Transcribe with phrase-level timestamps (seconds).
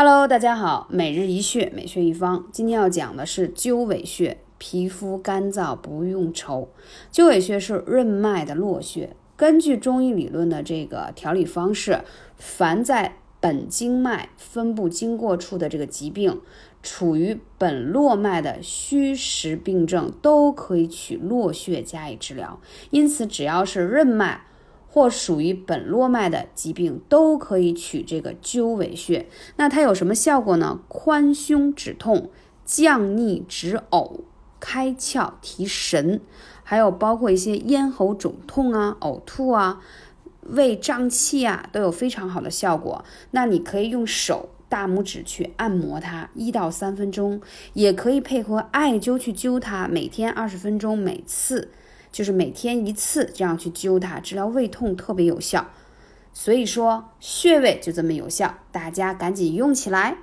[0.00, 2.46] Hello，大家好，每日一穴，每穴一方。
[2.52, 6.68] 今天要讲的是鸠尾穴，皮肤干燥不用愁。
[7.10, 12.02] 鸠尾穴是任脉的络穴，根据中医理论的这个调理方式，
[12.36, 16.40] 凡在本经脉分布经过处的这个疾病，
[16.80, 22.60] 处于本络脉的虚实病症，都可以取络穴加以治疗。
[22.90, 24.44] 因此，只要是任脉。
[24.98, 29.28] 或属于本络脉的疾病，都可以取这个鸠尾穴。
[29.54, 30.80] 那它有什么效果呢？
[30.88, 32.30] 宽胸止痛、
[32.64, 34.22] 降逆止呕、
[34.58, 36.20] 开窍提神，
[36.64, 39.80] 还有包括一些咽喉肿痛啊、呕吐啊、
[40.42, 43.04] 胃胀气啊，都有非常好的效果。
[43.30, 47.40] 那你可以用手大拇指去按摩它，一到三分钟，
[47.74, 51.70] 也可以配合艾灸去灸它，每天二十分钟，每次。
[52.18, 55.68] 就是每天一次这样去灸它，治疗胃痛特别有效。
[56.32, 60.16] 所以说穴位就这么有效，大家赶紧用起来。